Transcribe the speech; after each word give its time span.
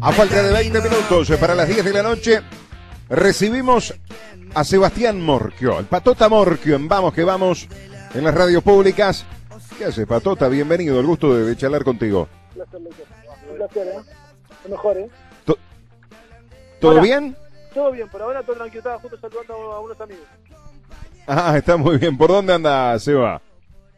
A 0.00 0.12
falta 0.12 0.42
de 0.42 0.52
20 0.52 0.80
minutos 0.80 1.30
para 1.40 1.54
las 1.54 1.68
10 1.68 1.84
de 1.84 1.92
la 1.92 2.02
noche, 2.02 2.40
recibimos 3.08 3.94
a 4.54 4.62
Sebastián 4.64 5.20
Morquio, 5.20 5.78
el 5.78 5.86
Patota 5.86 6.28
Morquio 6.28 6.76
en 6.76 6.88
Vamos 6.88 7.12
que 7.12 7.24
Vamos 7.24 7.66
en 8.14 8.24
las 8.24 8.34
radios 8.34 8.62
públicas. 8.62 9.26
¿Qué 9.76 9.86
haces, 9.86 10.06
Patota? 10.06 10.48
Bienvenido, 10.48 11.00
el 11.00 11.06
gusto 11.06 11.34
de, 11.34 11.44
de 11.44 11.56
charlar 11.56 11.82
contigo. 11.84 12.28
Un 12.54 13.56
placer, 13.56 13.88
¿eh? 13.88 14.00
Lo 14.64 14.70
mejor, 14.70 14.98
¿eh? 14.98 15.08
¿Todo 16.80 16.92
Hola. 16.92 17.02
bien? 17.02 17.36
Todo 17.74 17.90
bien, 17.90 18.08
por 18.08 18.22
ahora 18.22 18.42
todo 18.42 18.56
tranquilo. 18.56 18.78
Estaba 18.78 18.98
justo 19.00 19.18
saludando 19.18 19.54
a 19.72 19.80
unos 19.80 20.00
amigos. 20.00 20.24
Ah, 21.26 21.54
está 21.56 21.76
muy 21.76 21.98
bien. 21.98 22.16
¿Por 22.16 22.28
dónde 22.30 22.54
anda, 22.54 22.96
Seba? 23.00 23.42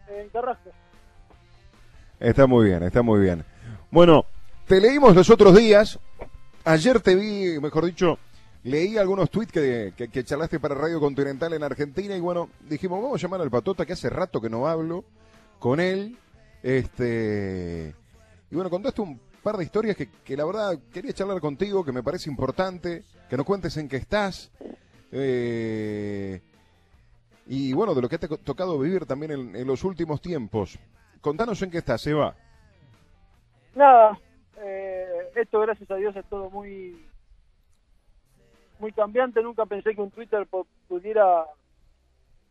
En 0.09 0.29
Carrasco. 0.31 0.71
Está 2.19 2.47
muy 2.47 2.67
bien, 2.69 2.83
está 2.83 3.03
muy 3.03 3.21
bien. 3.21 3.45
Bueno, 3.91 4.25
te 4.71 4.81
leímos 4.81 5.17
los 5.17 5.29
otros 5.31 5.57
días. 5.57 5.99
Ayer 6.65 7.01
te 7.01 7.17
vi, 7.17 7.59
mejor 7.59 7.87
dicho, 7.87 8.21
leí 8.63 8.97
algunos 8.99 9.29
tweets 9.29 9.51
que, 9.51 9.93
que, 9.97 10.07
que 10.07 10.23
charlaste 10.23 10.61
para 10.61 10.77
Radio 10.77 11.01
Continental 11.01 11.53
en 11.55 11.65
Argentina 11.65 12.15
y 12.15 12.21
bueno, 12.21 12.49
dijimos, 12.69 13.03
vamos 13.03 13.21
a 13.21 13.27
llamar 13.27 13.41
al 13.41 13.51
Patota, 13.51 13.85
que 13.85 13.95
hace 13.95 14.09
rato 14.09 14.41
que 14.41 14.49
no 14.49 14.69
hablo 14.69 15.05
con 15.59 15.81
él. 15.81 16.17
Este. 16.63 17.97
Y 18.49 18.55
bueno, 18.55 18.71
contaste 18.71 19.01
un 19.03 19.21
par 19.43 19.57
de 19.57 19.65
historias 19.65 19.97
que, 19.97 20.09
que 20.09 20.37
la 20.37 20.45
verdad 20.45 20.79
quería 20.93 21.13
charlar 21.15 21.41
contigo, 21.41 21.85
que 21.85 21.91
me 21.91 22.05
parece 22.05 22.31
importante, 22.31 23.03
que 23.29 23.37
nos 23.37 23.47
cuentes 23.47 23.77
en 23.77 23.89
qué 23.89 23.97
estás. 23.97 24.53
Eh, 25.11 26.41
y 27.49 27.73
bueno, 27.73 27.93
de 27.93 28.03
lo 28.03 28.09
que 28.09 28.19
te 28.19 28.27
ha 28.33 28.39
tocado 28.39 28.79
vivir 28.79 29.05
también 29.05 29.33
en, 29.33 29.67
los 29.67 29.83
últimos 29.83 30.23
tiempos. 30.23 30.79
Contanos 31.21 31.61
en 31.63 31.73
qué 31.73 31.79
estás, 31.79 32.07
Eva. 32.07 32.37
Nada, 33.75 34.17
esto 35.41 35.61
gracias 35.61 35.91
a 35.91 35.97
Dios 35.97 36.15
es 36.17 36.25
todo 36.29 36.51
muy 36.51 37.07
muy 38.79 38.93
cambiante. 38.93 39.43
Nunca 39.43 39.67
pensé 39.67 39.95
que 39.95 40.01
un 40.01 40.11
Twitter 40.11 40.47
pudiera 40.89 41.47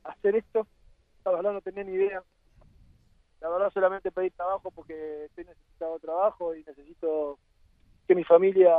hacer 0.03 0.35
esto. 0.35 0.67
La 1.25 1.31
verdad 1.31 1.53
no 1.53 1.61
tenía 1.61 1.83
ni 1.83 1.93
idea. 1.93 2.23
La 3.41 3.49
verdad 3.49 3.71
solamente 3.73 4.11
pedí 4.11 4.29
trabajo 4.31 4.69
porque 4.71 5.25
estoy 5.25 5.45
necesitado 5.45 5.93
de 5.95 5.99
trabajo 6.01 6.53
y 6.55 6.63
necesito 6.63 7.39
que 8.07 8.15
mi 8.15 8.23
familia 8.23 8.73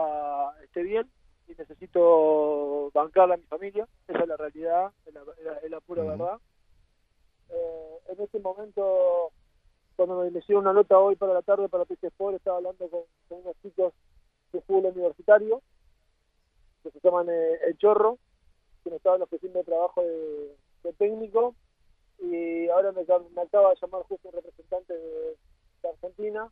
esté 0.63 0.83
bien 0.83 1.11
y 1.49 1.55
necesito 1.55 2.91
bancarla 2.93 3.35
a 3.35 3.39
mi 3.39 3.45
familia. 3.45 3.89
Esa 4.07 4.21
es 4.21 4.29
la 4.29 4.37
realidad, 4.37 4.93
es 5.07 5.15
la, 5.15 5.21
es 5.39 5.45
la- 5.45 5.59
es 5.59 5.71
la 5.71 5.81
pura 5.81 6.03
verdad. 6.05 6.39
Eh, 7.49 7.99
en 8.11 8.21
este 8.23 8.39
momento 8.39 9.31
cuando 10.07 10.31
me 10.31 10.39
hicieron 10.39 10.63
una 10.65 10.73
nota 10.73 10.99
hoy 10.99 11.15
para 11.15 11.35
la 11.35 11.43
tarde 11.43 11.69
para 11.69 11.85
PC 11.85 12.07
Sport, 12.07 12.37
estaba 12.37 12.57
hablando 12.57 12.89
con, 12.89 13.03
unos 13.29 13.55
chicos 13.61 13.93
de 14.51 14.63
fútbol 14.63 14.87
universitario 14.87 15.61
que 16.83 16.91
se 16.91 17.01
llaman 17.03 17.29
eh, 17.29 17.59
El 17.67 17.77
Chorro, 17.77 18.19
que 18.83 18.89
me 18.89 18.97
estaban 18.97 19.21
ofreciendo 19.21 19.63
trabajo 19.63 20.03
de, 20.03 20.57
de 20.85 20.93
técnico 20.95 21.55
y 22.19 22.67
ahora 22.71 22.93
me, 22.93 23.03
acaba- 23.03 23.25
de 23.29 23.77
llamar 23.83 24.03
justo 24.05 24.29
un 24.29 24.33
representante 24.33 24.95
de, 24.95 25.37
Argentina 25.87 26.51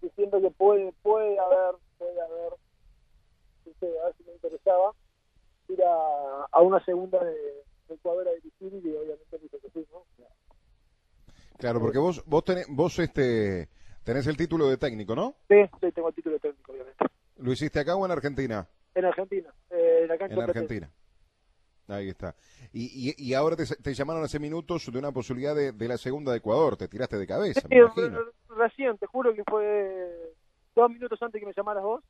diciendo 0.00 0.40
que 0.40 0.50
puede 0.50 0.92
puede 1.02 1.38
haber, 1.38 1.76
puede 1.96 2.20
haber, 2.20 2.54
no 3.66 3.72
sé, 3.78 4.00
a 4.00 4.04
ver 4.06 4.14
si 4.16 4.24
me 4.24 4.32
interesaba 4.32 4.94
ir 5.68 5.84
a, 5.84 6.44
a 6.50 6.60
una 6.60 6.84
segunda 6.84 7.22
de, 7.22 7.36
de 7.88 7.94
Ecuador 7.94 8.26
a 8.26 8.32
dirigir 8.32 8.84
y 8.84 8.96
obviamente 8.96 9.26
me 9.30 9.38
dice 9.38 9.60
que 9.60 9.70
sí, 9.70 9.86
¿no? 9.92 10.04
Claro, 11.58 11.80
porque 11.80 11.98
vos, 11.98 12.22
vos 12.26 12.44
tenés, 12.44 12.66
vos 12.68 12.98
este, 12.98 13.68
tenés 14.04 14.26
el 14.26 14.36
título 14.36 14.68
de 14.68 14.76
técnico, 14.78 15.14
¿no? 15.14 15.34
Sí, 15.48 15.56
sí, 15.80 15.92
tengo 15.92 16.08
el 16.08 16.14
título 16.14 16.34
de 16.34 16.40
técnico, 16.40 16.72
obviamente. 16.72 17.04
¿Lo 17.36 17.52
hiciste 17.52 17.80
acá 17.80 17.96
o 17.96 18.04
en 18.06 18.12
Argentina? 18.12 18.66
En 18.94 19.04
Argentina, 19.04 19.52
eh, 19.70 20.00
en 20.02 20.08
la 20.08 20.18
cancha 20.18 20.34
En. 20.34 20.40
Argentina. 20.42 20.90
Ahí 21.88 22.08
está. 22.10 22.34
Y, 22.72 23.10
y, 23.10 23.14
y 23.30 23.34
ahora 23.34 23.56
te, 23.56 23.64
te 23.64 23.94
llamaron 23.94 24.22
hace 24.22 24.38
minutos 24.38 24.90
de 24.92 24.98
una 24.98 25.10
posibilidad 25.10 25.54
de, 25.54 25.72
de 25.72 25.88
la 25.88 25.96
segunda 25.96 26.32
de 26.32 26.38
Ecuador. 26.38 26.76
Te 26.76 26.86
tiraste 26.86 27.16
de 27.16 27.26
cabeza, 27.26 27.62
Sí, 27.66 27.76
recién, 28.50 28.98
te 28.98 29.06
juro 29.06 29.34
que 29.34 29.42
fue 29.48 30.34
dos 30.76 30.90
minutos 30.90 31.20
antes 31.22 31.40
que 31.40 31.46
me 31.46 31.54
llamaras 31.56 31.82
vos. 31.82 32.04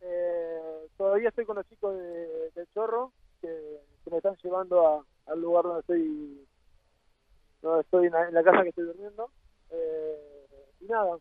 Eh, 0.00 0.88
todavía 0.96 1.28
estoy 1.28 1.44
con 1.46 1.56
los 1.56 1.66
chicos 1.68 1.96
de, 1.96 2.50
del 2.54 2.66
Chorro 2.74 3.12
que, 3.40 3.48
que 4.04 4.10
me 4.10 4.16
están 4.18 4.36
llevando 4.42 4.86
a- 4.86 5.04
al 5.26 5.40
lugar 5.40 5.64
donde 5.64 5.80
estoy, 5.80 6.46
donde 7.68 7.82
estoy 7.82 8.06
en 8.06 8.12
la, 8.12 8.28
en 8.28 8.34
la 8.34 8.42
casa 8.42 8.62
que 8.62 8.68
estoy 8.70 8.84
durmiendo. 8.84 9.30
Eh, 9.70 10.46
y 10.80 10.86
nada, 10.86 11.18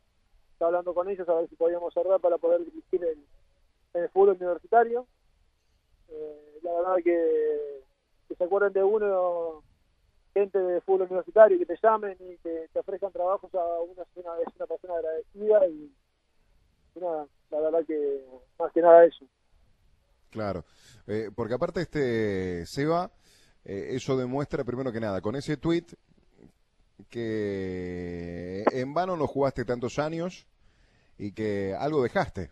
estaba 0.51 0.69
hablando 0.69 0.93
con 0.93 1.09
ellos 1.09 1.27
a 1.27 1.33
ver 1.33 1.49
si 1.49 1.55
podíamos 1.55 1.93
cerrar 1.93 2.19
para 2.19 2.37
poder 2.37 2.63
dirigir 2.65 3.03
el, 3.03 3.25
el 3.93 4.09
fútbol 4.09 4.35
universitario. 4.35 5.07
Eh, 6.09 6.59
la 6.61 6.73
verdad 6.73 6.95
que, 7.03 7.81
que 8.27 8.35
se 8.35 8.43
acuerden 8.43 8.73
de 8.73 8.83
uno 8.83 9.63
gente 10.33 10.57
de 10.57 10.81
fútbol 10.81 11.03
universitario 11.03 11.59
que 11.59 11.65
te 11.65 11.77
llamen 11.81 12.17
y 12.19 12.37
que 12.37 12.67
te 12.71 12.79
ofrezcan 12.79 13.11
trabajos 13.11 13.53
a 13.53 13.81
una, 13.81 14.03
una 14.15 14.41
es 14.41 14.55
una 14.55 14.65
persona 14.65 14.95
agradecida 14.95 15.67
y, 15.67 15.91
y 16.95 16.99
nada, 16.99 17.27
la 17.51 17.59
verdad 17.59 17.85
que 17.85 18.25
más 18.57 18.71
que 18.71 18.81
nada 18.81 19.05
eso. 19.05 19.25
Claro. 20.31 20.65
Eh, 21.05 21.29
porque 21.35 21.53
aparte, 21.53 21.81
este, 21.81 22.65
Seba, 22.65 23.11
eh, 23.63 23.89
eso 23.91 24.17
demuestra, 24.17 24.63
primero 24.63 24.91
que 24.91 24.99
nada, 24.99 25.21
con 25.21 25.35
ese 25.35 25.57
tweet 25.57 25.85
que 27.09 28.63
en 28.71 28.93
vano 28.93 29.15
no 29.17 29.27
jugaste 29.27 29.65
tantos 29.65 29.99
años 29.99 30.47
y 31.17 31.31
que 31.33 31.75
algo 31.77 32.03
dejaste. 32.03 32.49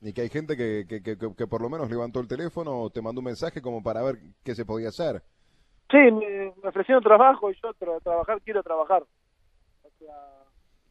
Y 0.00 0.12
que 0.12 0.22
hay 0.22 0.28
gente 0.28 0.56
que, 0.56 0.86
que, 0.86 1.02
que, 1.02 1.46
por 1.46 1.62
lo 1.62 1.70
menos 1.70 1.90
levantó 1.90 2.20
el 2.20 2.28
teléfono 2.28 2.78
o 2.82 2.90
te 2.90 3.00
mandó 3.00 3.20
un 3.20 3.26
mensaje 3.26 3.62
como 3.62 3.82
para 3.82 4.02
ver 4.02 4.18
qué 4.42 4.54
se 4.54 4.66
podía 4.66 4.88
hacer. 4.88 5.22
Sí, 5.90 5.96
me, 5.96 6.52
me 6.62 6.68
ofrecieron 6.68 7.02
trabajo 7.02 7.50
y 7.50 7.54
yo 7.62 7.70
tra- 7.74 8.02
trabajar 8.02 8.40
quiero 8.42 8.62
trabajar. 8.62 9.02
O 9.82 9.88
sea, 9.98 10.14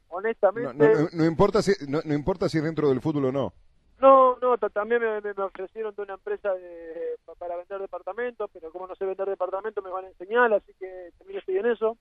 honestamente, 0.09 0.73
No, 0.75 0.87
no, 0.89 1.01
no- 1.03 1.09
no 1.13 1.25
importa 1.25 1.61
si, 1.61 1.71
no, 1.87 1.99
no 2.05 2.13
importa 2.13 2.49
si 2.49 2.57
es 2.57 2.63
dentro 2.63 2.89
del 2.89 3.01
fútbol 3.01 3.25
o 3.25 3.31
no. 3.31 3.53
No, 3.99 4.37
no, 4.39 4.57
ta- 4.57 4.69
también 4.69 5.01
me, 5.01 5.21
me- 5.21 5.43
ofrecieron 5.43 5.93
de 5.95 6.01
una 6.01 6.15
empresa 6.15 6.51
de, 6.53 7.15
pa- 7.25 7.35
para 7.35 7.55
vender 7.55 7.79
departamentos, 7.79 8.49
pero 8.51 8.71
como 8.71 8.87
no 8.87 8.95
sé 8.95 9.05
vender 9.05 9.27
departamentos 9.29 9.83
me 9.83 9.91
van 9.91 10.05
a 10.05 10.09
enseñar, 10.09 10.51
así 10.53 10.73
que 10.79 11.09
también 11.19 11.39
estoy 11.39 11.57
en 11.57 11.67
eso. 11.67 11.97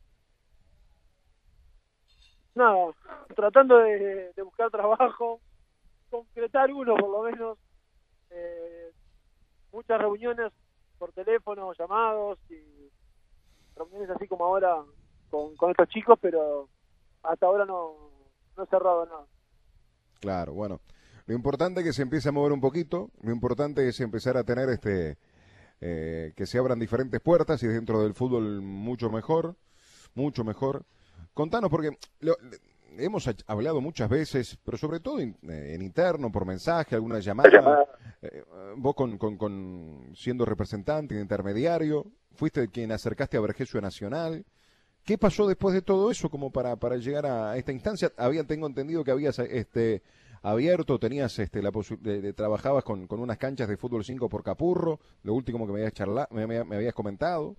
Nada, 2.54 2.92
tratando 3.34 3.78
de, 3.78 4.32
buscar 4.44 4.70
trabajo, 4.70 5.40
concretar 6.10 6.70
uno 6.72 6.94
por 6.96 7.10
lo 7.10 7.22
menos. 7.22 7.58
Eh, 8.30 8.90
muchas 9.72 9.98
reuniones 9.98 10.52
por 10.98 11.12
teléfono, 11.12 11.72
llamados 11.78 12.38
y 12.50 12.90
reuniones 13.76 14.10
así 14.10 14.28
como 14.28 14.44
ahora 14.44 14.76
con, 15.30 15.56
con 15.56 15.70
estos 15.70 15.88
chicos, 15.88 16.18
pero 16.20 16.68
hasta 17.22 17.46
ahora 17.46 17.64
no, 17.64 17.94
no 18.56 18.62
he 18.62 18.66
cerrado 18.66 19.06
nada. 19.06 19.26
Claro, 20.20 20.52
bueno. 20.52 20.80
Lo 21.26 21.34
importante 21.34 21.80
es 21.80 21.86
que 21.86 21.92
se 21.92 22.02
empiece 22.02 22.28
a 22.28 22.32
mover 22.32 22.52
un 22.52 22.60
poquito, 22.60 23.10
lo 23.22 23.32
importante 23.32 23.88
es 23.88 24.00
empezar 24.00 24.36
a 24.36 24.44
tener 24.44 24.68
este 24.70 25.16
eh, 25.80 26.32
que 26.36 26.46
se 26.46 26.58
abran 26.58 26.78
diferentes 26.78 27.20
puertas 27.20 27.62
y 27.62 27.66
dentro 27.66 28.02
del 28.02 28.14
fútbol 28.14 28.60
mucho 28.60 29.10
mejor, 29.10 29.56
mucho 30.14 30.44
mejor. 30.44 30.84
Contanos 31.34 31.70
porque 31.70 31.90
lo- 32.20 32.36
le- 32.42 33.04
hemos 33.04 33.26
ha- 33.28 33.34
hablado 33.46 33.80
muchas 33.80 34.08
veces, 34.10 34.58
pero 34.64 34.76
sobre 34.76 35.00
todo 35.00 35.20
in- 35.20 35.36
eh, 35.48 35.72
en 35.74 35.82
interno, 35.82 36.30
por 36.30 36.44
mensaje, 36.46 36.94
alguna 36.94 37.18
llamada. 37.20 37.48
Eh, 38.22 38.44
vos 38.76 38.94
con, 38.94 39.16
con, 39.18 39.36
con 39.36 40.10
siendo 40.14 40.44
representante, 40.44 41.18
intermediario, 41.18 42.06
fuiste 42.34 42.68
quien 42.68 42.92
acercaste 42.92 43.36
a 43.36 43.40
Vergesio 43.40 43.80
Nacional. 43.80 44.44
¿Qué 45.04 45.18
pasó 45.18 45.48
después 45.48 45.74
de 45.74 45.82
todo 45.82 46.10
eso 46.10 46.30
como 46.30 46.50
para, 46.52 46.76
para 46.76 46.96
llegar 46.96 47.26
a 47.26 47.56
esta 47.56 47.72
instancia? 47.72 48.12
Había, 48.16 48.44
tengo 48.44 48.66
entendido 48.68 49.02
que 49.02 49.10
habías 49.10 49.36
este, 49.40 50.00
abierto, 50.42 50.98
tenías 51.00 51.36
este, 51.40 51.60
la 51.62 51.72
de, 52.00 52.20
de- 52.20 52.32
trabajabas 52.34 52.84
con, 52.84 53.08
con 53.08 53.18
unas 53.18 53.38
canchas 53.38 53.68
de 53.68 53.76
fútbol 53.76 54.04
5 54.04 54.28
por 54.28 54.44
Capurro, 54.44 55.00
lo 55.24 55.34
último 55.34 55.66
que 55.66 55.72
me 55.72 55.78
habías 55.80 55.94
charla, 55.94 56.28
me, 56.30 56.46
me- 56.46 56.62
me 56.64 56.76
habías 56.76 56.94
comentado. 56.94 57.56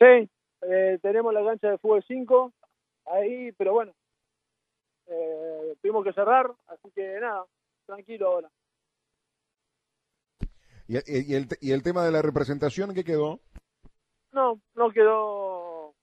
Sí, 0.00 0.28
eh, 0.68 0.98
tenemos 1.02 1.32
la 1.32 1.44
cancha 1.44 1.70
de 1.70 1.78
fútbol 1.78 2.04
5 2.06 2.52
ahí, 3.06 3.52
pero 3.52 3.72
bueno, 3.72 3.94
eh, 5.06 5.76
tuvimos 5.82 6.04
que 6.04 6.12
cerrar, 6.12 6.50
así 6.66 6.90
que 6.94 7.18
nada, 7.20 7.44
tranquilo 7.86 8.28
ahora. 8.28 8.50
Y, 10.86 10.96
y- 10.96 11.34
el, 11.34 11.48
y 11.60 11.72
el 11.72 11.82
tema 11.82 12.04
de 12.04 12.12
la 12.12 12.22
representación, 12.22 12.94
¿qué 12.94 13.04
quedó? 13.04 13.40
No, 14.32 14.60
no 14.74 14.90
quedó, 14.90 15.94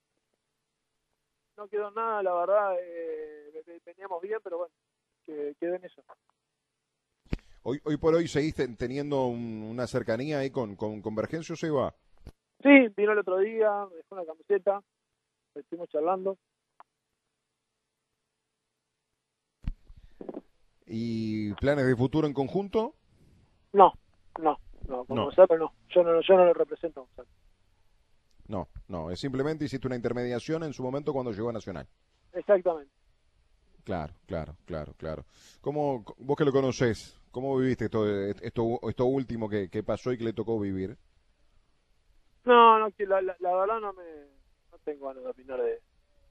no 1.58 1.68
quedó 1.68 1.92
nada, 1.92 2.24
la 2.24 2.34
verdad, 2.34 2.75
eh, 2.81 3.52
ve- 3.54 3.63
ve- 3.66 3.81
veníamos 3.86 4.22
bien, 4.22 4.40
pero 4.44 4.58
bueno, 4.60 4.74
que 5.25 5.56
quedó 5.60 5.75
en 5.75 5.86
eso. 5.86 6.04
Hoy, 7.63 7.80
hoy 7.84 7.98
por 7.98 8.16
hoy 8.16 8.28
seguiste 8.28 8.68
teniendo 8.69 9.25
un- 9.28 9.63
una 9.69 9.86
cercanía 9.86 10.40
ahí 10.40 10.50
con, 10.50 10.75
con 10.75 11.02
Convergencia, 11.02 11.56
se 11.56 11.69
va. 11.69 11.94
Sí, 12.63 12.88
vino 12.96 13.12
el 13.12 13.19
otro 13.19 13.38
día, 13.38 13.69
una 14.12 14.25
camiseta, 14.25 14.84
estuvimos 15.56 15.90
charlando. 15.90 16.38
¿Y 20.86 21.54
planes 21.54 21.86
de 21.86 21.96
futuro 21.96 22.28
en 22.28 22.34
conjunto? 22.34 22.96
No, 23.72 23.94
no, 24.42 24.60
no, 24.88 25.06
con 25.06 25.16
No. 25.16 25.25
Gonzalo 25.25 25.58
no. 25.58 25.74
Yo 25.90 26.04
no, 26.04 26.22
yo 26.22 26.36
no 26.36 26.46
lo 26.46 26.54
represento 26.54 27.00
a 27.00 27.04
Gonzalo. 27.04 27.30
No, 28.48 28.68
no, 28.90 29.12
es 29.12 29.19
simplemente 29.19 29.63
hiciste 29.63 29.88
una 29.88 29.96
intermediación 29.96 30.63
en 30.63 30.74
su 30.74 30.84
momento 30.84 31.13
cuando 31.13 31.31
llegó 31.31 31.50
a 31.50 31.54
Nacional. 31.54 31.88
Exactamente. 32.34 32.92
Claro, 33.86 34.13
claro, 34.28 34.58
claro, 34.66 34.94
claro. 34.98 35.25
¿Cómo, 35.62 36.04
vos 36.18 36.38
que 36.38 36.46
lo 36.46 36.52
conocés, 36.52 37.18
cómo 37.31 37.58
viviste 37.58 37.86
esto, 37.86 38.06
esto, 38.08 38.80
esto 38.88 39.06
último 39.06 39.50
que, 39.50 39.69
que 39.69 39.84
pasó 39.84 40.12
y 40.12 40.18
que 40.18 40.25
le 40.25 40.34
tocó 40.34 40.60
vivir? 40.60 40.98
No, 42.43 42.79
no, 42.79 42.91
la, 42.97 43.21
la, 43.21 43.35
la 43.39 43.55
verdad 43.55 43.79
no 43.79 43.93
me 43.93 44.03
no 44.71 44.77
tengo 44.83 45.07
ganas 45.07 45.23
de 45.23 45.29
opinar 45.29 45.61
de, 45.61 45.81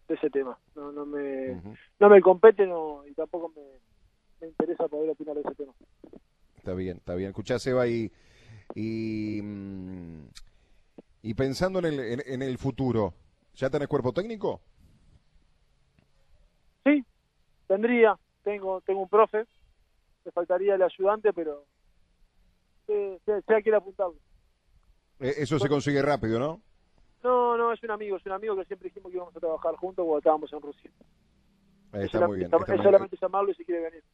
de 0.08 0.14
ese 0.14 0.30
tema. 0.30 0.58
No, 0.74 0.90
no 0.92 1.06
me 1.06 1.60
no 1.98 2.08
me 2.08 2.20
compete 2.20 2.66
no, 2.66 3.06
y 3.06 3.14
tampoco 3.14 3.52
me, 3.54 3.62
me 4.40 4.48
interesa 4.48 4.88
poder 4.88 5.10
opinar 5.10 5.36
de 5.36 5.42
ese 5.42 5.54
tema. 5.54 5.72
Está 6.56 6.74
bien, 6.74 6.98
está 6.98 7.14
bien. 7.14 7.30
Escuchá, 7.30 7.58
Seba, 7.58 7.86
y, 7.86 8.12
y, 8.74 9.40
mm, 9.42 10.28
y 11.22 11.34
pensando 11.34 11.78
en 11.78 11.84
el, 11.86 12.00
en, 12.00 12.22
en 12.26 12.42
el 12.42 12.58
futuro, 12.58 13.14
¿ya 13.54 13.70
tenés 13.70 13.88
cuerpo 13.88 14.12
técnico? 14.12 14.60
Sí, 16.84 17.04
tendría, 17.68 18.18
tengo 18.42 18.80
tengo 18.80 19.02
un 19.02 19.08
profe, 19.08 19.46
me 20.24 20.32
faltaría 20.32 20.74
el 20.74 20.82
ayudante, 20.82 21.32
pero 21.32 21.66
sé, 22.86 23.20
sé, 23.24 23.42
sé 23.42 23.54
a 23.54 23.62
quién 23.62 23.74
apuntarlo. 23.76 24.16
Eh, 25.20 25.34
Eso 25.38 25.58
se 25.58 25.68
consigue 25.68 26.00
rápido, 26.02 26.38
¿no? 26.38 26.60
No, 27.22 27.56
no, 27.56 27.72
es 27.72 27.82
un 27.82 27.90
amigo, 27.90 28.16
es 28.16 28.24
un 28.24 28.32
amigo 28.32 28.56
que 28.56 28.64
siempre 28.64 28.88
dijimos 28.88 29.10
que 29.10 29.16
íbamos 29.16 29.36
a 29.36 29.40
trabajar 29.40 29.74
juntos 29.76 30.04
cuando 30.04 30.18
estábamos 30.18 30.52
en 30.52 30.60
Rusia. 30.62 30.90
Eh, 30.90 31.98
Es 31.98 32.04
Está 32.04 32.18
solamente 32.18 32.26
muy 32.28 32.36
bien. 32.38 32.46
está 32.46 32.56
es 32.72 32.78
muy- 32.78 32.84
solamente 32.86 33.16
llamarlo 33.20 33.50
y 33.50 33.54
si 33.54 33.64
quiere 33.64 33.82
venir. 33.82 34.04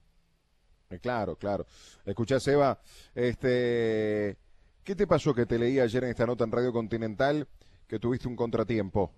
Eh, 0.91 0.99
Claro, 1.01 1.37
claro. 1.37 1.67
Escuchá, 2.05 2.41
Seba, 2.41 2.79
este, 3.15 4.37
¿qué 4.85 4.95
te 4.97 5.07
pasó 5.07 5.35
que 5.35 5.47
te 5.47 5.59
leí 5.59 5.79
ayer 5.79 6.03
en 6.05 6.11
esta 6.11 6.27
nota 6.27 6.45
en 6.45 6.53
Radio 6.53 6.73
Continental 6.73 7.47
que 7.87 7.99
tuviste 8.01 8.27
un 8.29 8.37
contratiempo? 8.37 9.13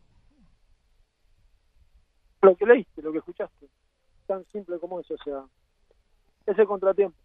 Lo 2.43 2.55
que 2.56 2.67
leíste, 2.67 3.02
lo 3.02 3.12
que 3.12 3.19
escuchaste. 3.19 3.69
Tan 4.26 4.44
simple 4.52 4.79
como 4.79 5.00
eso, 5.00 5.14
o 5.14 5.19
sea, 5.25 5.44
ese 6.46 6.67
contratiempo, 6.67 7.17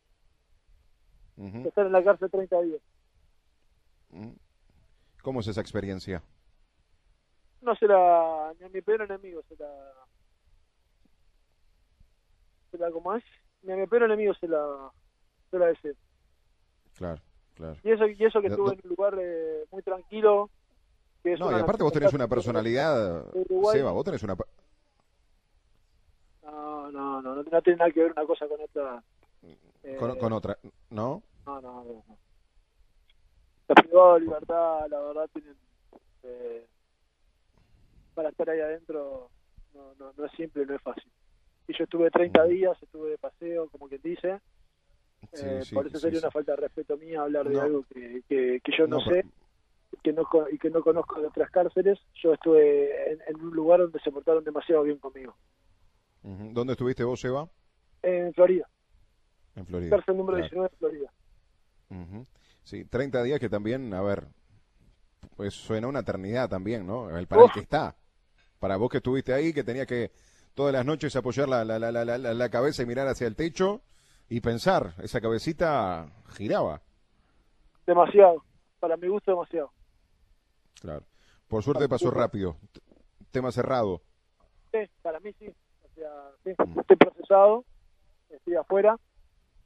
Ujú, 1.38 1.68
estar 1.68 1.86
en 1.86 1.92
la 1.92 2.04
cárcel 2.04 2.30
30 2.32 2.62
días. 2.62 2.82
ujú. 4.12 4.36
¿Cómo 5.24 5.40
es 5.40 5.48
esa 5.48 5.62
experiencia? 5.62 6.22
No 7.62 7.74
se 7.76 7.88
la, 7.88 8.54
ni 8.60 8.66
a 8.66 8.70
mi 8.70 8.82
peor 8.82 9.04
enemigo 9.04 9.42
se 9.48 9.56
la, 9.56 9.72
se 12.70 12.78
la, 12.78 12.92
¿cómo 12.92 13.16
es? 13.16 13.24
Ni 13.62 13.72
a 13.72 13.78
mi 13.78 13.88
peor 13.88 14.04
enemigo 14.04 14.34
se 14.36 14.50
la, 14.50 14.92
se 15.50 15.58
la 15.58 15.68
deseo. 15.68 15.96
Claro, 16.98 17.22
claro. 17.56 17.78
Y 17.84 17.92
eso, 17.92 18.06
y 18.06 18.24
eso 18.26 18.42
que 18.42 18.50
No- 18.50 18.56
estuve 18.56 18.68
no- 18.68 18.74
en 18.74 18.80
un 18.84 18.90
lugar 18.90 19.16
eh, 19.18 19.66
muy 19.72 19.82
tranquilo. 19.82 20.50
Que 21.24 21.34
es 21.34 21.40
No, 21.40 21.50
y 21.52 21.56
aparte 21.56 21.84
vos 21.84 21.94
tenés 21.94 22.12
una 22.14 22.28
personalidad. 22.28 23.32
Seba, 23.72 23.92
vos 23.92 24.04
tenés 24.04 24.22
una... 24.24 24.36
No, 26.44 26.92
no, 26.92 27.22
no, 27.22 27.36
no, 27.36 27.44
no 27.44 27.62
tiene 27.62 27.78
nada 27.78 27.92
que 27.92 28.02
ver 28.02 28.12
una 28.12 28.26
cosa 28.26 28.46
con 28.50 28.60
otra. 28.60 29.02
Eh, 29.84 29.96
con, 29.98 30.18
con 30.18 30.34
otra, 30.34 30.58
¿no? 30.90 31.24
No, 31.46 31.62
no, 31.62 31.84
no. 31.86 32.04
no. 32.08 32.18
Los 33.68 33.76
privados 33.86 34.16
de 34.16 34.26
libertad, 34.26 34.88
la 34.90 35.00
verdad, 35.00 35.30
tienen. 35.34 35.58
eh, 36.24 36.68
para 38.14 38.30
estar 38.30 38.50
ahí 38.50 38.60
adentro 38.60 39.32
no, 39.74 39.96
no, 39.96 40.14
no 40.16 40.26
es 40.26 40.32
simple, 40.34 40.66
no 40.66 40.76
es 40.76 40.82
fácil. 40.82 41.12
Y 41.68 41.76
yo 41.78 41.86
estuve 41.86 42.12
30 42.12 42.44
días, 42.46 42.78
estuve 42.82 43.12
de 43.12 43.18
paseo, 43.18 43.70
como 43.70 43.88
quien 43.88 44.02
dice. 44.02 44.40
Sí, 45.32 45.40
eh, 45.46 45.62
sí, 45.64 45.74
por 45.76 45.88
eso 45.88 45.98
sí, 45.98 46.02
sería 46.04 46.20
una 46.20 46.30
falta 46.32 46.52
de 46.52 46.58
respeto 46.58 46.98
mía 46.98 47.22
hablar 47.22 47.48
de 47.48 47.56
No. 47.56 47.62
algo 47.62 47.84
que, 47.92 48.22
que, 48.28 48.60
que 48.64 48.72
yo 48.78 48.86
no, 48.88 48.98
No, 48.98 49.06
sé 49.06 49.26
que 50.04 50.12
no, 50.14 50.28
y 50.52 50.58
que 50.60 50.70
no 50.70 50.82
conozco 50.84 51.20
de 51.22 51.28
otras 51.28 51.50
cárceles. 51.50 51.98
Yo 52.22 52.34
estuve 52.34 53.14
en, 53.14 53.22
en 53.28 53.42
un 53.42 53.56
lugar 53.56 53.80
donde 53.80 54.00
se 54.02 54.12
portaron 54.12 54.44
demasiado 54.44 54.84
bien 54.84 55.00
conmigo. 55.00 55.36
¿Dónde 56.22 56.74
estuviste 56.74 57.04
vos, 57.04 57.20
Seba? 57.20 57.50
En 58.02 58.34
Florida, 58.34 58.68
En 59.56 59.66
Florida. 59.66 59.96
cárcel 59.96 60.18
número 60.18 60.38
Claro. 60.38 60.50
19 60.50 60.70
de 60.70 60.78
Florida. 60.78 61.14
Ujú. 61.90 62.26
Sí, 62.64 62.86
30 62.86 63.24
días 63.24 63.40
que 63.40 63.50
también, 63.50 63.94
a 63.94 64.02
ver, 64.02 64.28
pues 65.36 65.54
suena 65.54 65.88
una 65.88 66.00
eternidad 66.00 66.50
también, 66.50 66.86
¿no? 66.88 67.16
El 67.16 67.28
para 67.28 67.44
el 67.46 67.52
que 67.52 67.60
está. 67.62 67.96
Para 68.60 68.78
vos 68.78 68.90
que 68.90 68.98
estuviste 68.98 69.34
ahí, 69.34 69.54
que 69.54 69.64
tenía 69.64 69.86
que 69.86 70.12
todas 70.54 70.72
las 70.74 70.86
noches 70.86 71.16
apoyar 71.16 71.50
la, 71.50 71.66
la, 71.66 71.80
la, 71.80 72.04
la, 72.06 72.50
cabeza 72.50 72.84
y 72.84 72.86
mirar 72.86 73.08
hacia 73.08 73.28
el 73.28 73.36
techo 73.36 73.82
y 74.30 74.40
pensar, 74.40 74.94
esa 75.00 75.20
cabecita 75.20 76.08
giraba. 76.30 76.82
Demasiado, 77.86 78.44
para 78.80 78.96
mi 78.96 79.08
gusto 79.10 79.32
demasiado. 79.32 79.72
Claro. 80.80 81.06
Por 81.48 81.64
suerte 81.64 81.90
pasó 81.90 82.10
rápido. 82.12 82.58
Tema 83.32 83.52
cerrado. 83.52 84.02
Sí, 84.72 84.80
para 85.02 85.20
mí 85.20 85.34
sí. 85.38 85.48
O 85.84 85.94
sea, 85.96 86.10
sí, 86.44 86.52
Mm. 86.58 86.80
estoy 86.80 86.96
procesado, 86.98 87.66
estoy 88.30 88.56
afuera. 88.56 88.98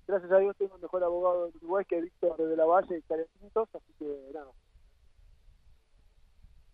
Gracias 0.08 0.32
a 0.32 0.38
Dios 0.40 0.56
tengo 0.58 0.76
el 0.76 0.82
mejor 0.82 1.04
abogado 1.04 1.46
del 1.46 1.56
Uruguay 1.58 1.86
que 1.86 2.02
Víctor 2.02 2.38
de 2.38 2.56
la 2.56 2.66
Valle 2.66 2.98
y 2.98 3.02
Karen 3.04 3.26
Pintos, 3.40 3.68
así 3.74 3.94
que 4.00 4.06
nada. 4.34 4.52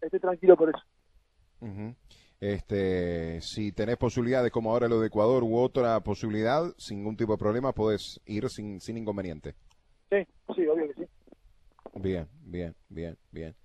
Estoy 0.01 0.19
tranquilo 0.19 0.55
por 0.55 0.69
eso. 0.69 0.79
Ujú. 1.61 1.95
Este, 2.39 3.39
si 3.41 3.71
tenés 3.71 3.97
posibilidades 3.97 4.51
como 4.51 4.71
ahora 4.71 4.87
lo 4.89 4.99
de 4.99 5.07
Ecuador 5.07 5.43
u 5.43 5.57
otra 5.57 5.99
posibilidad, 6.01 6.63
sin 6.77 6.97
ningún 6.99 7.15
tipo 7.15 7.31
de 7.31 7.37
problema, 7.37 7.71
podés 7.71 8.19
ir 8.25 8.49
sin, 8.49 8.81
sin 8.81 8.97
inconveniente. 8.97 9.55
Sí, 10.09 10.17
sí, 10.55 10.67
obvio 10.67 10.87
que 10.87 10.93
sí. 10.93 11.09
Bien, 11.95 12.27
bien, 12.41 12.75
bien, 12.89 13.17
bien. 13.31 13.55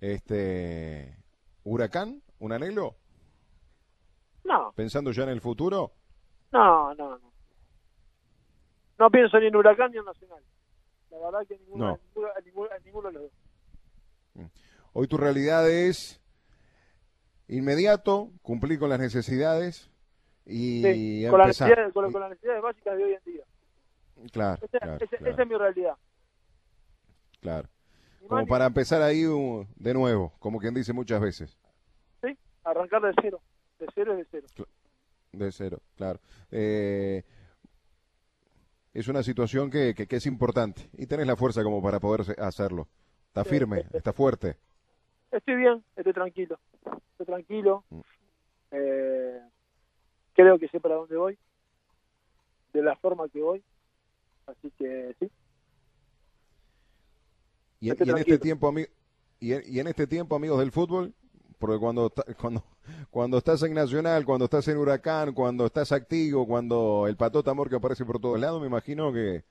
Este, 0.00 1.16
huracán, 1.64 2.22
un 2.38 2.52
anhelo, 2.52 2.96
No, 4.44 4.72
pensando 4.76 5.10
ya 5.12 5.22
en 5.24 5.30
el 5.30 5.40
futuro. 5.40 5.92
no, 6.52 6.94
no, 6.94 7.18
no. 7.18 7.27
No 8.98 9.10
pienso 9.10 9.38
ni 9.38 9.46
en 9.46 9.56
Huracán 9.56 9.90
ni 9.92 9.98
en 9.98 10.04
Nacional. 10.04 10.42
La 11.10 11.18
verdad 11.18 11.46
que 11.46 11.58
ninguno, 11.58 11.84
No. 11.86 12.00
ninguno, 12.14 12.28
ninguno, 12.44 12.68
ninguno 12.84 13.08
de 13.08 13.14
los 13.14 13.22
dos. 13.22 14.50
Hoy 14.92 15.06
tu 15.08 15.16
realidad 15.16 15.68
es 15.70 16.20
inmediato, 17.48 18.30
cumplir 18.42 18.78
con 18.78 18.88
las 18.90 18.98
necesidades 19.00 19.90
y 20.44 20.82
Sí, 20.82 21.26
con, 21.30 21.38
las 21.38 21.48
necesidades, 21.48 21.92
con, 21.92 22.12
con 22.12 22.20
las 22.20 22.30
necesidades 22.30 22.62
básicas 22.62 22.96
de 22.96 23.04
hoy 23.04 23.12
en 23.14 23.32
día. 23.32 23.44
Claro, 24.32 24.58
Esa, 24.64 24.78
claro, 24.78 24.96
esa- 24.96 25.16
claro, 25.16 25.32
esa 25.32 25.42
es 25.42 25.48
mi 25.48 25.54
realidad. 25.56 25.94
claro. 27.40 27.68
Ni 28.20 28.26
Como 28.28 28.40
ni 28.40 28.46
para 28.46 28.66
empezar 28.66 29.00
ahí 29.00 29.24
uh, 29.26 29.64
de 29.76 29.94
nuevo, 29.94 30.32
como 30.40 30.58
quien 30.58 30.74
dice 30.74 30.92
muchas 30.92 31.20
veces. 31.20 31.56
Sí, 32.22 32.36
arrancar 32.64 33.00
de 33.02 33.12
cero. 33.22 33.40
De 33.78 33.86
cero 33.94 34.12
es 34.12 34.18
de 34.18 34.26
cero. 34.56 34.66
De 35.32 35.52
cero, 35.52 35.78
claro. 35.96 36.18
Eh, 36.50 37.22
es 38.94 39.08
una 39.08 39.22
situación 39.22 39.70
que, 39.70 39.94
que- 39.94 40.06
que 40.06 40.16
es 40.16 40.26
importante 40.26 40.88
y 40.94 41.06
tenés 41.06 41.26
la 41.26 41.36
fuerza 41.36 41.62
como 41.62 41.82
para 41.82 42.00
poder 42.00 42.38
hacerlo. 42.40 42.88
Está 43.28 43.44
firme, 43.44 43.82
sí, 43.82 43.88
sí. 43.92 43.96
está 43.98 44.12
fuerte. 44.12 44.56
Estoy 45.30 45.56
bien, 45.56 45.84
estoy 45.96 46.12
tranquilo. 46.12 46.58
Estoy 47.12 47.26
tranquilo. 47.26 47.84
Mm. 47.90 48.00
Eh, 48.72 49.40
creo 50.34 50.58
que 50.58 50.68
sé 50.68 50.80
para 50.80 50.94
dónde 50.96 51.16
voy. 51.16 51.38
De 52.72 52.82
la 52.82 52.96
forma 52.96 53.28
que 53.28 53.40
voy. 53.40 53.62
Así 54.46 54.70
que 54.78 55.14
sí. 55.20 55.30
Y, 57.80 57.90
en 57.90 58.18
este 58.18 58.38
tiempo, 58.38 58.72
y, 59.40 59.52
en, 59.52 59.62
y 59.66 59.78
en 59.78 59.86
este 59.86 60.06
tiempo, 60.06 60.34
amigos 60.34 60.58
del 60.58 60.72
fútbol, 60.72 61.14
porque 61.58 61.78
cuando, 61.78 62.12
cuando, 62.40 62.64
cuando 63.10 63.38
estás 63.38 63.62
en 63.62 63.74
Nacional, 63.74 64.24
cuando 64.24 64.44
estás 64.46 64.66
en 64.68 64.76
Huracán, 64.78 65.32
cuando 65.34 65.66
estás 65.66 65.92
activo, 65.92 66.46
cuando 66.46 67.06
el 67.08 67.16
patota 67.16 67.50
amor 67.50 67.68
que 67.68 67.76
aparece 67.76 68.04
por 68.04 68.20
todos 68.20 68.38
lados, 68.40 68.60
me 68.60 68.66
imagino 68.68 69.12
que 69.12 69.44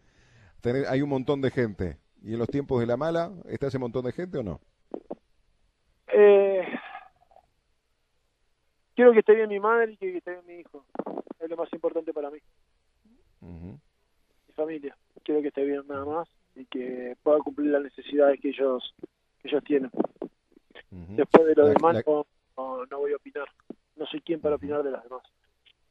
tenés- 0.62 0.88
hay 0.88 1.02
un 1.02 1.10
montón 1.10 1.42
de 1.42 1.52
gente. 1.52 1.98
¿Y 2.24 2.34
en 2.34 2.40
los 2.40 2.48
tiempos 2.48 2.80
de 2.80 2.88
la 2.88 2.98
mala, 2.98 3.32
está 3.46 3.68
ese 3.68 3.78
montón 3.78 4.04
de 4.06 4.12
gente 4.12 4.40
o 4.40 4.44
no? 4.44 4.60
Eh, 6.12 6.64
quiero 8.96 9.12
que 9.14 9.20
esté 9.20 9.36
bien 9.36 9.50
mi 9.50 9.60
madre 9.60 9.94
y 9.94 9.98
que 9.98 10.18
esté 10.18 10.32
bien 10.32 10.46
mi 10.48 10.54
hijo. 10.56 10.84
Es 11.40 11.50
lo 11.50 11.58
más 11.58 11.72
importante 11.74 12.14
para 12.14 12.32
mí. 12.32 12.40
Ujú. 13.42 13.80
Mi 14.48 14.54
familia. 14.56 14.98
Quiero 15.24 15.42
que 15.42 15.50
esté 15.50 15.64
bien 15.64 15.84
nada 15.88 16.06
más 16.06 16.28
y 16.56 16.66
que 16.66 17.16
pueda 17.22 17.38
cumplir 17.40 17.70
las 17.72 17.84
necesidades 17.84 18.40
que 18.42 18.50
ellos 18.50 18.94
que 19.42 19.50
ellos 19.50 19.64
tienen. 19.64 19.92
Después 21.16 21.46
de 21.48 21.56
lo 21.56 21.64
La- 21.64 21.70
demás 21.74 21.96
la- 21.96 22.04
no, 22.06 22.26
no, 22.58 22.86
no 22.86 23.00
voy 23.00 23.14
a 23.14 23.16
opinar. 23.16 23.48
No 23.96 24.06
soy 24.06 24.22
quien 24.22 24.42
para 24.42 24.56
opinar 24.56 24.84
de 24.84 24.92
las 24.92 25.04
demás. 25.04 25.24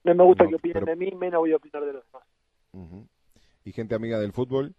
No 0.05 0.15
me 0.15 0.25
gusta 0.25 0.45
No, 0.45 0.51
que 0.51 0.57
opinen 0.57 0.75
pero- 0.85 0.87
de 0.87 0.97
mí, 0.97 1.11
menos 1.13 1.41
voy 1.41 1.53
a 1.53 1.57
opinar 1.57 1.85
de 1.85 1.93
los 1.95 2.05
demás. 2.07 2.27
Ujú. 2.73 3.07
¿Y 3.65 3.73
gente 3.73 3.95
amiga 3.95 4.19
del 4.19 4.33
fútbol? 4.33 4.75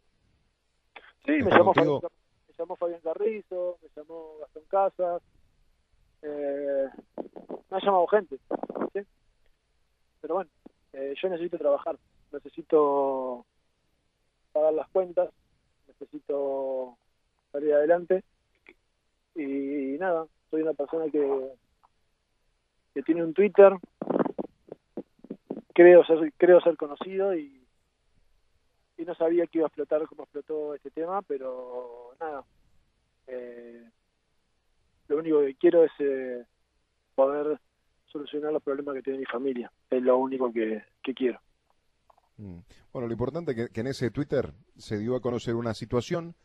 Sí, 1.26 1.32
me 1.32 1.40
¿Está 1.40 1.58
llamó? 1.58 1.74
Fabián, 1.74 2.00
me 2.48 2.54
llamó 2.58 2.76
Fabián 2.78 3.02
Carrizo, 3.02 3.78
me 3.82 3.90
llamó 3.96 4.38
Gastón 4.40 4.64
Casas, 4.70 5.22
eh, 6.22 6.88
me 7.70 7.78
ha 7.78 7.80
llamado 7.82 8.08
gente, 8.08 8.38
¿sí? 8.94 9.00
Pero 10.22 10.36
bueno, 10.36 10.50
eh, 10.94 11.14
yo 11.22 11.30
necesito 11.30 11.58
trabajar, 11.58 11.98
necesito 12.32 13.46
pagar 14.54 14.74
las 14.74 14.88
cuentas, 14.90 15.30
necesito 15.88 16.98
salir 17.52 17.74
adelante 17.74 18.24
y 19.42 19.98
nada, 20.00 20.26
soy 20.50 20.62
una 20.62 20.74
persona 20.74 21.06
que, 21.12 21.52
que 22.94 23.04
tiene 23.04 23.24
un 23.24 23.34
Twitter, 23.34 23.74
creo 25.74 26.04
ser, 26.06 26.34
creo 26.38 26.60
ser 26.62 26.76
conocido 26.78 27.36
y, 27.36 27.54
no 29.06 29.16
sabía 29.16 29.46
que 29.46 29.60
iba 29.60 29.66
a 29.66 29.70
explotar 29.70 30.06
como 30.08 30.24
explotó 30.24 30.74
este 30.74 30.90
tema, 30.90 31.22
pero 31.22 32.14
nada, 32.20 32.44
eh, 33.28 33.88
lo 35.08 35.18
único 35.20 35.40
que 35.40 35.56
quiero 35.56 35.86
es 35.86 35.92
eh, 36.00 36.44
poder 37.16 37.58
solucionar 38.08 38.52
los 38.52 38.64
problemas 38.64 38.96
que 38.96 39.04
tiene 39.04 39.20
mi 39.20 39.26
familia, 39.26 39.72
es 39.90 40.02
lo 40.02 40.18
único 40.18 40.52
que, 40.52 40.84
que 41.02 41.14
quiero. 41.14 41.40
Mm. 42.38 42.58
Bueno, 42.92 43.08
lo 43.08 43.14
importante 43.14 43.52
es 43.52 43.70
que, 43.70 43.80
en 43.80 43.88
ese 43.88 44.12
Twitter 44.12 44.52
se 44.76 44.98
dio 44.98 45.16
a 45.16 45.22
conocer 45.22 45.56
una 45.56 45.74
situación 45.74 46.36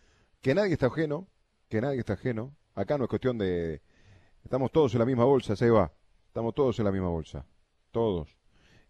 que 0.41 0.55
nadie 0.55 0.75
está 0.75 0.87
ajeno, 0.87 1.27
que 1.69 1.81
nadie 1.81 1.99
está 1.99 2.13
ajeno. 2.13 2.55
Acá 2.75 2.97
no 2.99 3.05
es 3.05 3.11
cuestión 3.11 3.39
de... 3.39 3.81
Estamos 4.45 4.73
todos 4.73 4.93
en 4.95 5.01
la 5.01 5.07
misma 5.07 5.25
bolsa, 5.25 5.55
Seba. 5.57 5.93
Estamos 6.27 6.55
todos 6.55 6.79
en 6.79 6.85
la 6.85 6.93
misma 6.93 7.09
bolsa. 7.09 7.45
Todos. 7.91 8.37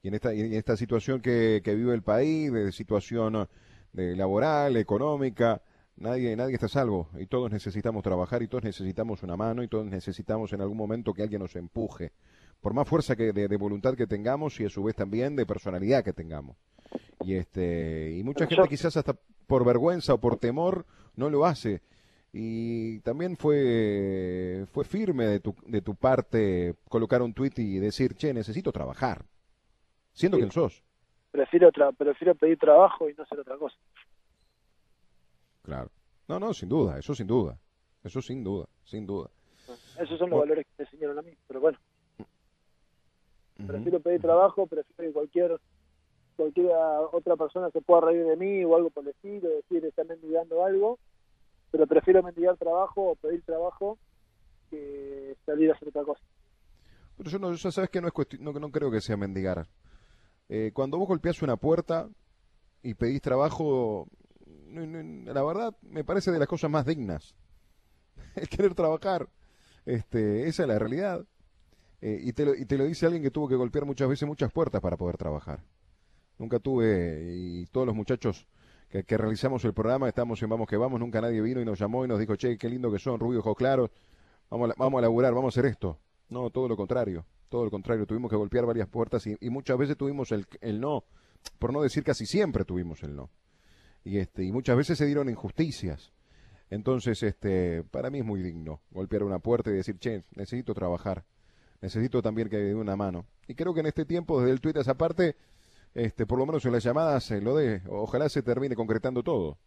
Y 0.03 0.09
en 0.09 0.15
esta, 0.15 0.33
en 0.33 0.53
esta 0.55 0.77
situación 0.77 1.21
que, 1.21 1.61
que 1.65 1.75
vive 1.75 1.95
el 1.95 2.03
país, 2.03 2.53
de 2.53 2.73
situación 2.73 3.49
de 3.93 4.17
laboral, 4.17 4.77
económica, 4.77 5.63
nadie, 5.97 6.35
nadie 6.37 6.55
está 6.55 6.69
salvo. 6.69 7.09
Y 7.19 7.27
todos 7.27 7.51
necesitamos 7.51 8.03
trabajar 8.03 8.43
y 8.43 8.49
todos 8.49 8.65
necesitamos 8.65 9.23
una 9.23 9.37
mano 9.37 9.63
y 9.63 9.69
todos 9.69 9.87
necesitamos 9.87 10.53
en 10.53 10.61
algún 10.61 10.77
momento 10.77 11.13
que 11.13 11.23
alguien 11.23 11.43
nos 11.43 11.57
empuje. 11.57 12.13
Por 12.61 12.75
más 12.75 12.89
fuerza 12.89 13.17
que 13.17 13.33
de 13.33 13.57
voluntad 13.57 13.95
que 13.95 14.07
tengamos 14.07 14.59
y 14.61 14.65
a 14.65 14.71
su 14.71 14.85
vez 14.85 14.95
también 14.95 15.35
de 15.35 15.45
personalidad 15.45 16.05
que 16.05 16.13
tengamos. 16.13 16.57
Y 17.25 17.35
este 17.35 18.17
y 18.17 18.23
mucha 18.23 18.47
gente 18.47 18.69
quizás 18.69 18.97
hasta 18.97 19.17
por 19.47 19.65
vergüenza 19.65 20.15
o 20.15 20.19
por 20.19 20.39
temor 20.39 20.87
no 21.17 21.31
lo 21.31 21.45
hace. 21.45 21.83
Y 22.33 23.01
también 23.01 23.37
fue 23.37 24.65
fue 24.73 24.85
firme 24.85 25.27
de 25.27 25.41
tu, 25.41 25.55
de 25.67 25.83
tu 25.83 25.95
parte 25.95 26.75
colocar 26.89 27.21
un 27.21 27.35
tuit 27.35 27.59
y 27.59 27.79
decir, 27.79 28.15
"Che, 28.15 28.33
necesito 28.33 28.73
trabajar." 28.73 29.27
Siendo 30.13 30.39
quien 30.39 30.51
sos. 30.51 30.83
Prefiero 31.31 31.71
prefiero 31.97 32.35
pedir 32.35 32.59
trabajo 32.59 33.09
y 33.09 33.15
no 33.15 33.23
hacer 33.23 33.41
otra 33.41 33.57
cosa. 33.57 33.77
Claro. 35.63 35.91
No, 36.29 36.39
no, 36.39 36.55
sin 36.55 36.69
duda, 36.69 36.99
eso 36.99 37.15
sin 37.15 37.27
duda. 37.27 37.59
Eso 38.05 38.21
sin 38.21 38.43
duda, 38.43 38.67
sin 38.85 39.07
duda. 39.07 39.31
Esos 39.99 40.19
son 40.19 40.31
los 40.31 40.41
valores 40.41 40.67
que 40.67 40.73
me 40.79 40.85
enseñaron 40.85 41.19
a 41.19 41.23
mí, 41.23 41.33
pero 41.47 41.61
bueno. 41.61 41.79
Prefiero 43.67 44.01
pedir 44.01 44.21
trabajo, 44.21 44.67
prefiero 44.67 45.11
que 45.11 45.13
cualquier 45.13 45.61
cualquier 46.37 46.71
otra 47.13 47.37
persona 47.37 47.71
se 47.71 47.81
pueda 47.81 48.01
reír 48.01 48.25
de 48.25 48.37
mí 48.37 48.65
o 48.65 48.75
algo 48.75 48.91
por 48.91 49.05
el 49.05 49.11
estilo, 49.11 49.49
decir, 49.49 49.85
está 49.85 50.03
mendigando 50.05 50.65
algo, 50.65 50.99
pero 51.73 51.87
prefiero 51.87 52.23
mendigar 52.23 52.57
trabajo 52.59 53.11
o 53.11 53.17
pedir 53.17 53.43
trabajo 53.43 53.99
que 54.71 55.37
salir 55.45 55.71
a 55.71 55.75
hacer 55.75 55.89
otra 55.89 56.05
cosa. 56.05 56.23
Pero 57.17 57.31
yo 57.31 57.39
no, 57.39 57.53
ya 57.53 57.73
sabes 57.73 57.91
que 57.91 58.01
no 58.01 58.09
es 58.09 58.13
cuestión, 58.13 58.45
no, 58.45 58.53
no 58.53 58.71
creo 58.71 58.91
que 58.91 59.01
sea 59.01 59.17
mendigar. 59.17 59.67
Eh, 60.49 60.71
cuando 60.75 60.99
vos 60.99 61.09
golpeás 61.09 61.41
una 61.41 61.57
puerta 61.57 62.11
y 62.83 62.93
pedís 62.95 63.23
trabajo, 63.23 64.07
la 64.71 65.43
verdad 65.43 65.75
me 65.81 66.05
parece 66.05 66.31
de 66.31 66.39
las 66.39 66.49
cosas 66.49 66.71
más 66.71 66.85
dignas. 66.85 67.35
El 68.37 68.49
querer 68.49 68.75
trabajar, 68.75 69.29
este, 69.87 70.49
esa 70.49 70.63
es 70.63 70.69
la 70.69 70.79
realidad. 70.79 71.25
Eh, 72.03 72.19
y, 72.23 72.33
te 72.35 72.45
lo, 72.45 72.55
y 72.55 72.67
te 72.67 72.77
lo 72.77 72.85
dice 72.85 73.07
alguien 73.07 73.23
que 73.23 73.31
tuvo 73.31 73.49
que 73.49 73.57
golpear 73.57 73.87
muchas 73.87 74.09
veces 74.09 74.29
muchas 74.29 74.53
puertas 74.53 74.83
para 74.83 74.99
poder 74.99 75.17
trabajar. 75.17 75.63
Nunca 76.39 76.59
tuve, 76.59 77.31
y 77.35 77.67
todos 77.67 77.87
los 77.87 77.97
muchachos 77.97 78.47
que, 79.01 79.17
realizamos 79.17 79.65
el 79.65 79.73
programa, 79.73 80.07
estamos 80.07 80.43
en 80.43 80.51
Vamos 80.51 80.69
que 80.69 80.77
Vamos, 80.77 81.01
nunca 81.01 81.21
nadie 81.21 81.41
vino 81.41 81.61
y 81.61 81.65
nos 81.65 81.79
llamó 81.79 82.05
y 82.05 82.09
nos 82.09 82.19
dijo, 82.19 82.37
che, 82.37 82.59
qué 82.59 82.69
lindo 82.69 82.93
que 82.93 82.99
son, 82.99 83.19
rubio, 83.19 83.41
ojos 83.41 83.57
claros, 83.57 83.91
vamos 84.51 84.71
a, 84.71 84.75
vamos 84.77 84.99
a 84.99 85.03
laburar, 85.03 85.33
vamos 85.33 85.57
a 85.57 85.61
hacer 85.61 85.71
esto. 85.71 85.99
No, 86.29 86.51
todo 86.51 86.69
lo 86.69 86.77
contrario, 86.77 87.25
todo 87.49 87.65
lo 87.65 87.71
contrario, 87.71 88.07
tuvimos 88.07 88.31
que 88.31 88.37
golpear 88.37 88.67
varias 88.67 88.89
puertas 88.89 89.27
y, 89.27 89.51
muchas 89.51 89.79
veces 89.79 89.97
tuvimos 89.97 90.31
el, 90.33 90.47
el, 90.61 90.79
no, 90.79 91.05
por 91.59 91.73
no 91.73 91.81
decir 91.81 92.05
casi 92.05 92.27
siempre 92.27 92.65
tuvimos 92.65 93.03
el 93.03 93.17
no. 93.17 93.31
Y, 94.05 94.19
este, 94.19 94.45
y 94.45 94.53
muchas 94.53 94.77
veces 94.77 94.99
se 94.99 95.07
dieron 95.07 95.31
injusticias. 95.31 96.13
Entonces, 96.69 97.23
este, 97.23 97.85
para 97.85 98.11
mí 98.11 98.19
es 98.19 98.25
muy 98.25 98.43
digno 98.43 98.81
golpear 98.91 99.23
una 99.23 99.39
puerta 99.39 99.71
y 99.71 99.75
decir, 99.75 99.99
che, 99.99 100.25
necesito 100.35 100.75
trabajar, 100.75 101.25
necesito 101.81 102.21
también 102.21 102.49
que 102.49 102.57
me 102.57 102.63
dé 102.65 102.75
una 102.75 102.97
mano. 102.97 103.27
Y 103.47 103.55
creo 103.55 103.73
que 103.73 103.81
en 103.81 103.87
este 103.87 104.05
tiempo, 104.05 104.41
desde 104.41 104.53
el 104.53 104.61
Twitter 104.61 104.81
esa 104.83 104.95
parte, 104.95 105.37
este, 105.95 106.27
por 106.27 106.39
lo 106.39 106.47
menos 106.47 106.65
en 106.65 106.73
las 106.73 106.83
llamadas 106.83 107.25
se 107.25 107.41
lo 107.41 107.55
de, 107.57 107.83
ojalá 107.89 108.29
se 108.29 108.43
termine 108.43 108.75
concretando 108.75 109.23
todo. 109.23 109.59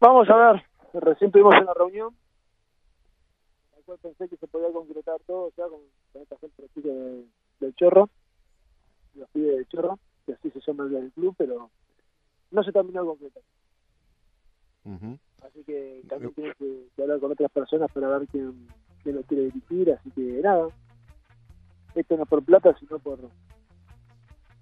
Vamos 0.00 0.28
a 0.30 0.36
ver, 0.36 0.64
recién 0.94 1.30
tuvimos 1.30 1.54
una 1.60 1.74
reunión, 1.74 2.08
en 3.72 3.78
la 3.78 3.84
cual 3.84 3.98
pensé 4.02 4.28
que 4.28 4.36
se 4.36 4.48
podía 4.48 4.72
concretar 4.72 5.20
todo 5.26 5.52
ya 5.56 5.64
con, 5.68 5.80
esta 6.20 6.36
gente 6.38 6.64
de, 6.74 7.24
del 7.60 7.74
Chorro, 7.76 8.08
los 9.14 9.28
pibes 9.30 9.56
del 9.56 9.68
Chorro, 9.68 9.98
que 10.26 10.32
así 10.32 10.50
se 10.50 10.60
llama 10.60 10.84
el 10.84 11.12
club, 11.12 11.34
pero 11.38 11.70
no 12.50 12.64
se 12.64 12.72
terminó 12.72 13.02
de 13.02 13.06
concretar. 13.06 13.42
Así 15.46 15.62
que 15.64 16.02
también 16.08 16.34
tienes 16.34 16.56
que, 16.56 16.88
hablar 17.00 17.20
con 17.20 17.32
otras 17.32 17.50
personas 17.52 17.90
para 17.92 18.18
ver 18.18 18.26
quién, 18.28 18.66
quién 19.04 19.16
lo 19.16 19.22
quiere 19.22 19.44
dirigir, 19.44 19.92
así 19.92 20.10
que 20.10 20.40
nada, 20.42 20.66
esto 21.94 22.16
no 22.16 22.26
por 22.26 22.44
plata, 22.44 22.74
sino 22.80 22.98
por, 22.98 23.20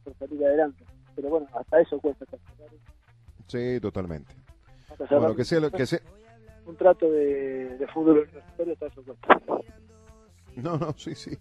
por 0.04 0.16
salir 0.19 0.45
adelante. 0.45 0.85
Pero 1.14 1.28
bueno, 1.28 1.47
hasta 1.52 1.80
eso 1.80 1.99
cuesta. 2.00 2.25
Sí, 3.47 3.78
totalmente. 3.80 4.35
Bueno, 5.11 5.35
que 5.35 5.45
sea 5.45 5.61
lo 5.61 5.71
que 5.71 5.87
sea. 5.87 6.00
Un 6.66 6.76
trato 6.76 7.11
de, 7.11 7.78
de 7.78 7.87
fútbol 7.88 8.19
universitario 8.19 8.73
hasta 8.75 8.87
eso 8.87 9.02
cuesta. 9.04 9.38
No, 10.57 10.76
no, 10.76 10.92
sí, 10.97 11.14
sí. 11.14 11.37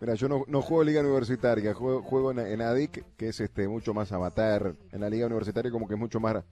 Mira, 0.00 0.14
yo 0.14 0.28
no, 0.28 0.44
no 0.48 0.62
juego 0.62 0.82
en 0.82 0.88
liga 0.88 1.00
universitaria, 1.00 1.74
juego, 1.74 2.02
juego 2.02 2.32
en, 2.32 2.60
ADIC, 2.60 3.04
que 3.16 3.28
es 3.28 3.40
este 3.40 3.68
mucho 3.68 3.94
más 3.94 4.10
amateur. 4.12 4.74
En 4.90 5.00
la 5.00 5.10
liga 5.10 5.26
universitaria 5.26 5.70
como 5.70 5.86
que 5.86 5.94
es 5.94 6.00
mucho 6.00 6.20
más, 6.20 6.42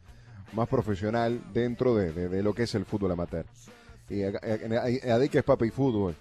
más 0.52 0.69
profesional 0.69 1.40
dentro 1.52 1.95
de, 1.95 2.12
de, 2.12 2.43
lo 2.43 2.55
que 2.55 2.64
es 2.64 2.75
el 2.75 2.85
fútbol 2.85 3.12
amateur. 3.12 3.47
Y 4.09 4.23
en 4.23 4.73
ADIC 4.75 5.37
es 5.37 5.45
papa 5.45 5.67
y 5.67 5.71
fútbol 5.71 6.14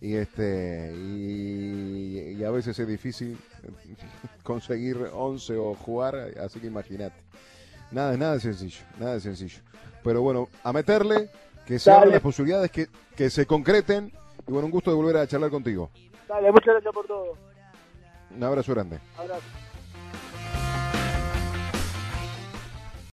y 0.00 0.14
este 0.14 0.92
y, 0.94 2.42
a 2.44 2.50
veces 2.50 2.78
es 2.78 2.86
difícil 2.86 3.38
conseguir 4.42 4.98
11 5.12 5.56
o 5.56 5.74
jugar 5.74 6.14
así 6.42 6.60
que 6.60 6.66
imagínate. 6.66 7.16
Nada 7.90 8.16
nada 8.16 8.38
sencillo 8.40 8.80
nada 8.98 9.18
sencillo. 9.20 9.60
Pero 10.02 10.22
bueno 10.22 10.48
a 10.62 10.72
meterle 10.72 11.30
que 11.66 11.78
se 11.78 11.90
abran 11.90 12.10
las 12.10 12.20
posibilidades 12.20 12.70
que, 12.70 12.88
que 13.16 13.30
se 13.30 13.46
concreten. 13.46 14.12
Y 14.46 14.52
bueno 14.52 14.66
un 14.66 14.72
gusto 14.72 14.90
de 14.90 14.96
volver 14.96 15.16
a 15.16 15.26
charlar 15.26 15.50
contigo. 15.50 15.90
Dale, 16.28 16.52
muchas 16.52 16.74
gracias 16.74 16.94
por 16.94 17.06
todo. 17.06 17.36
Un 18.34 18.42
abrazo 18.44 18.74
grande. 18.74 18.98
Abrazo 19.16 19.65